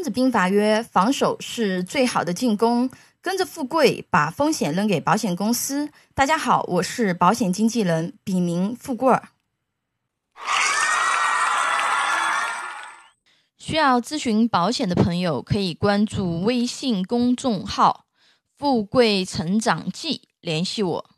[0.00, 2.90] 孙子兵法曰：“防守是最好的进攻。”
[3.20, 5.90] 跟着富贵，把风险扔给保险公司。
[6.14, 9.28] 大家好，我是保险经纪人，笔名富贵儿。
[13.58, 18.06] 需要咨询保险的朋友，可以关注微信公众号
[18.56, 21.10] “富贵成长记”，联系我。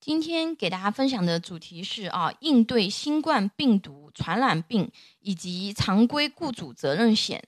[0.00, 7.44] 今天给大家分享的主题是啊，应对新冠病毒传染病以及常规雇主责任险。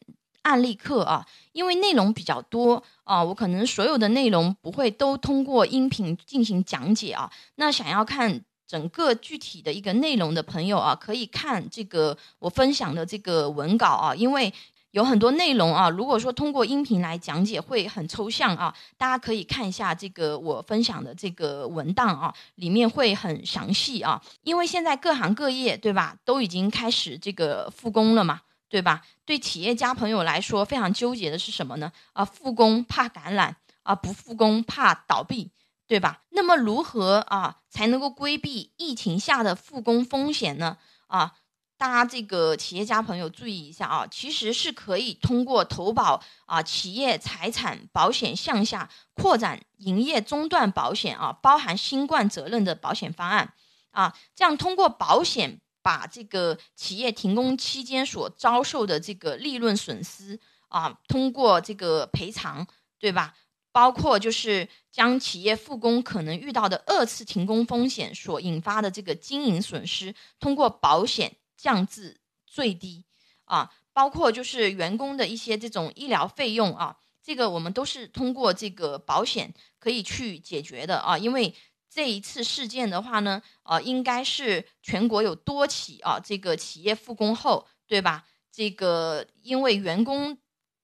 [0.48, 7.30] 案例课啊，因为内容比较多啊，我可能所有的内容不会都通过音频进行讲解啊。
[7.56, 14.52] 那想要看整个具体的一个内容的朋友啊，可以看这个我分享的这个文稿啊，因为
[14.92, 24.20] 有很多内容啊，如果说通过音频来讲解会很抽象啊，大家可以看一下这个我分享的这个文档啊，里面会很详细啊。
[24.44, 28.40] 因为现在各行各业对吧，都已经开始这个复工了嘛。
[28.68, 29.02] 对吧？
[29.24, 31.90] 对企业家朋友来说，非常纠结的是什么呢？
[32.12, 35.50] 啊，复工怕感染，啊，不复工怕倒闭，
[35.86, 36.22] 对吧？
[36.30, 40.76] 那么如何啊才能够规避疫情下的复工风险呢？
[41.06, 41.34] 啊，
[41.78, 53.54] 大家这个企业家朋友注意一下啊，其实是可以通过投保啊企业财产保险项下扩展营业中断保险啊，包含新冠责任的保险方案
[53.92, 55.62] 啊，这样通过保险。
[55.80, 62.66] 把这个企业停工期间所遭受的这个利润损失啊，通过这个赔偿，
[62.98, 63.34] 对吧？
[63.72, 73.04] 包括就是将企业复工可能遇到的二次停工风险所引发的这个经营损失，通过保险降至最低
[73.44, 73.70] 啊。
[73.92, 81.54] 包括就是员工的一些这种医疗费用啊，这个我们都是通过这个保险可以去解决的啊，因为。
[81.90, 88.24] 这一次事件的话呢，呃，应该是全国有多起啊，这个企业复工后，对吧？
[88.52, 90.36] 这个因为员工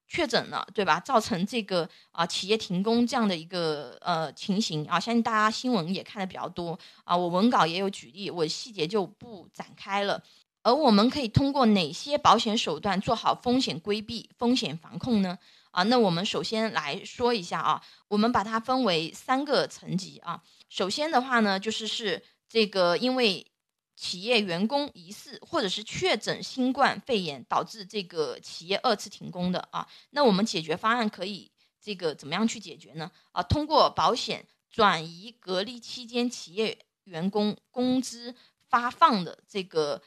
[0.06, 1.00] 确诊了，对吧？
[1.00, 10.22] 造成这个啊企业停工这样的一个呃情形啊，相信大家新闻也看的比较多啊，我文稿也有举例，我细节就不展开了。
[10.62, 15.38] 而我们可以通过哪些保险手段做好风险规避、风险防控呢？
[15.72, 20.40] 啊，那我们首先来说一下啊，我们把它分为三个层级啊。
[20.74, 23.46] 首先的话呢，就是是这个因为
[23.94, 31.48] 企业员工疑似或者是确诊新冠肺炎导致这个企业二次停工的啊，那我们解决方案可以
[31.80, 33.08] 这个怎么样去解决呢？
[33.30, 38.34] 啊，通过保险转移隔离期间企业员工工资
[38.68, 40.02] 发放的这个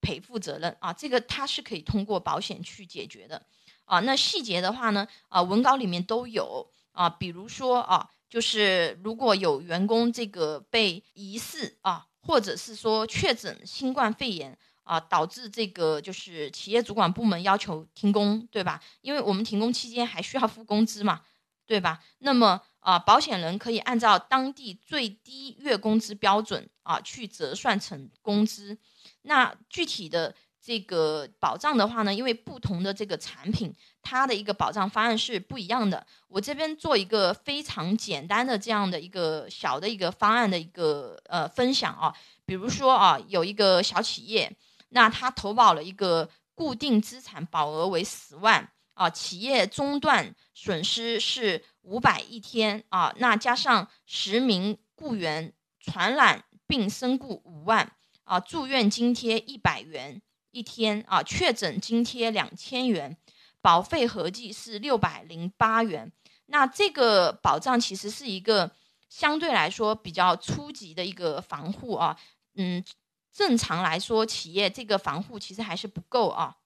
[0.00, 3.46] 赔付责任啊，这个它是可以通过保险去解决的
[3.84, 4.00] 啊。
[4.00, 8.10] 那细节的话呢，啊，文稿里面都有啊，比如说啊。
[8.30, 18.80] 就是如果有员工这个被疑似啊，或者是说确诊新冠肺炎啊，导致这个就是企业主管部门要求停工，对吧？
[19.00, 21.22] 因为我们停工期间还需要付工资嘛，
[21.66, 21.98] 对吧？
[22.20, 28.78] 那么啊，保险人可以按照当地最低月工资标准啊去折算成工资。
[29.22, 30.34] 那具体的。
[30.62, 36.06] 这个保障的话呢，因为不同的这个产品，它的一个保障方案是不一样的。
[36.28, 44.54] 我这边做一个非常简单的这样的一个小的一个方案的一个呃分享啊，比如说啊，有一个小企业，
[44.90, 57.90] 那他投保了一个固定资产保额为十万啊，企业中断损失是五百一天啊，那加上十名雇员传染病身故五万
[58.24, 60.20] 啊，住院津贴一百元。
[60.50, 63.16] 一天啊，确诊津贴两千元，
[63.60, 66.10] 保费合计是六百零八元。
[66.46, 68.70] 那这个保障其实是一个
[69.08, 72.16] 相对来说比较初级的一个防护啊。
[72.54, 72.84] 嗯，
[73.32, 76.56] 正常来说，企业这个防护其实还是不够啊。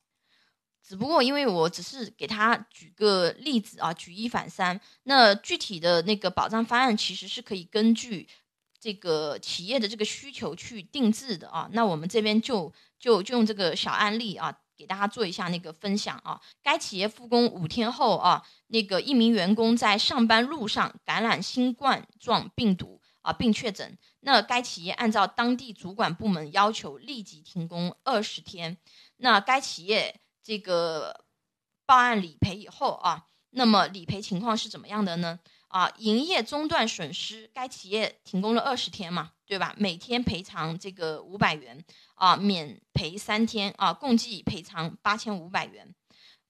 [0.82, 4.80] 只不过因为我只是给他举个例子啊，举一反三。
[5.04, 8.28] 那具体的那个保障方案其实是可以根据。
[8.80, 12.70] 这个企业的这个需求去定制的啊，那我们这边就
[13.04, 16.40] 就就用这个小案例啊，给大家做一下那个分享啊。
[16.62, 23.98] 该企业复工五天后啊，那个一名员工在上班路上感染新冠状病毒啊，并确诊。
[24.20, 28.78] 那该企业按照当地主管部门要求立即停工二十天。
[29.18, 31.26] 那该企业这个
[31.84, 35.38] 报案理赔以后啊，那么理赔情况是怎么样的呢？
[35.68, 39.74] 啊，营业中断损失，该企业停工了二十天嘛，对吧？
[39.76, 41.84] 每天赔偿这个五百元，
[42.14, 45.94] 啊，免赔三天，啊，共计赔偿八千五百元。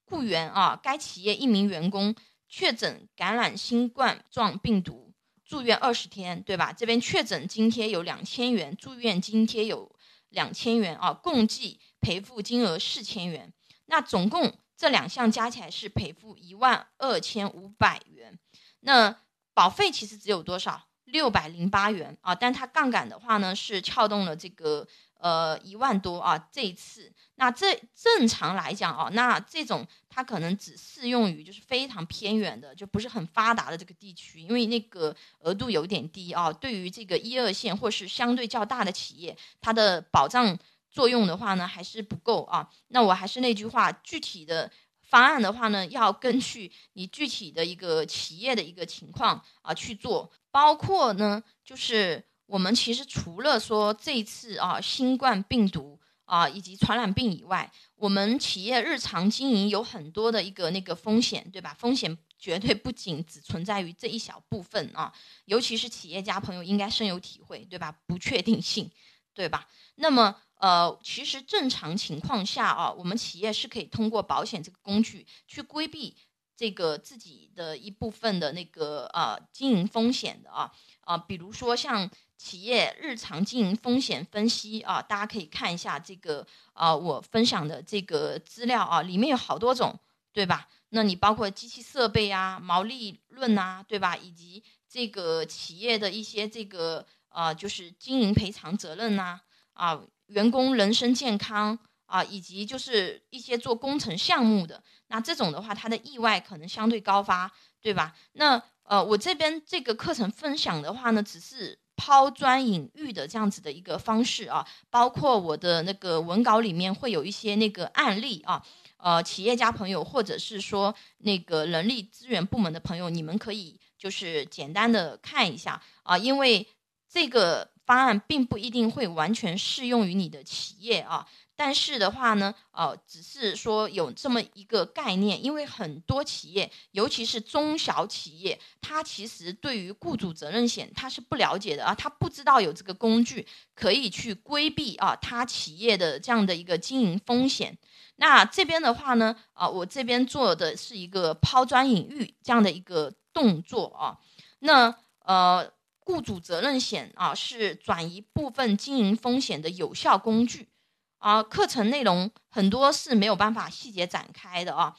[0.05, 2.13] 雇员啊，该企业一名员工
[2.47, 5.11] 确诊感染新冠状病毒，
[5.43, 6.71] 住院二十天，对吧？
[6.71, 9.95] 这边确诊津贴有两千元，住院津贴有
[10.29, 13.51] 两千元，啊，共计赔付金额四千元。
[13.87, 18.37] 那总共这两项加起来是赔付一万二千五百元。
[18.81, 19.15] 那
[19.53, 20.87] 保费其实只有多少？
[21.05, 24.85] 六百零八元啊，但它杠杆的话呢，是撬动了这个
[25.19, 26.35] 呃一万多啊。
[26.51, 36.51] 这一次，那这正常来讲啊，那这种它可能只适用于就是非常偏远的，就不是很发达的这个地区，因为那个额度有点低啊。
[36.51, 40.57] 对于这个一二线或是相对较大的企业，它的保障
[40.95, 42.69] 作用的话呢，还是不够啊。
[42.87, 44.71] 那我还是那句话，具体的。
[45.07, 61.75] 方案的话呢，要根据你具体的一个企业的一个情况啊去做，包括呢，就是我们其实除了说这次啊新冠病毒啊以及传染病以外，我们企业日常经营有很多的一个那个风险，对吧？
[61.77, 65.13] 风险绝对不仅只存在于这一小部分啊，
[65.45, 67.95] 尤其是企业家朋友应该深有体会，对吧？
[68.07, 68.89] 不确定性，
[69.35, 69.67] 对吧？
[69.97, 70.37] 那么。
[70.57, 76.15] 呃，其实正常情况下啊，我们企业是可以通过保险这个工具去规避
[76.55, 80.71] 这个自己的一部分的那个呃经营风险的啊
[81.01, 89.99] 啊，比如说像企业日常经营风险分析啊，大家可以看一下这个啊我分享的这个资料啊，里面有好多种，
[90.31, 90.69] 对吧？
[90.89, 94.15] 那你包括机器设备啊、毛利润啊，对吧？
[94.15, 97.05] 以及这个企业的一些这个
[97.35, 99.39] 呃就是经营赔偿责任呐
[99.73, 100.01] 啊。
[100.27, 101.77] 员工人身健康
[102.07, 108.15] 啊，以及就是一些做工程项目的，那这种的话，它的意外可能相对高发，对吧？
[108.33, 118.65] 那呃，我这边这个课程分享的话呢，只是抛砖引玉的这样子的一个方式啊，包括我的那个文稿里面会有一些那个案例啊，
[118.97, 126.67] 呃，企业家朋友或者是说那个人力资源部门的朋友，你们可以就是简单的看一下啊，因为
[127.15, 127.71] 这个。
[127.85, 131.23] 方案并不一定会完全适用于你的企业啊，
[131.55, 143.45] 但是的话呢，呃，只是说有这么一个概念，因为很多企业，尤其是中小企业，它其实对于雇主责任险它是不了解的啊，他不知道有这个工具
[143.75, 147.77] 可以去规避啊，他企业的这样的一个经营风险。
[148.15, 154.17] 那这边的话呢，啊，我这边做的是一个抛砖引玉这样的一个动作啊，
[154.57, 155.71] 那呃。
[156.05, 160.69] 雇主责任险啊，是转移部分经营风险的有效工具
[161.17, 161.41] 啊。
[161.41, 164.95] 课程内容很多是没有办法细节展开的啊。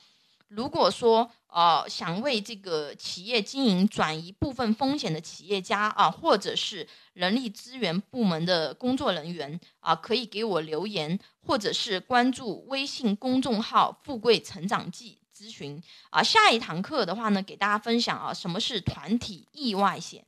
[0.49, 16.23] 如果说呃想为这个企业经营转移部分风险的企业家啊，或者是人力资源部门的工作人员啊，可以给我留言，或者是关注微信公众号“富贵成长记”咨询啊。
[16.23, 20.25] 下一堂课的话呢，给大家分享啊，什么是团体意外险。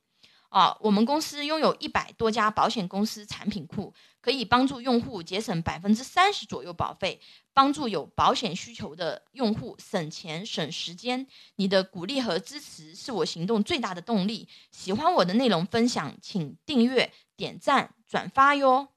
[0.49, 7.21] 啊，我们公司拥有一百多家保险公司产品库，可以帮助用户节省百分之三十左右保费，
[7.53, 11.27] 帮助有保险需求的用户省钱省时间。
[11.55, 14.47] 你的鼓励和支持是我行动最大的动力。
[14.71, 18.89] 喜欢我的内容分享，请订阅、点赞、转发哟。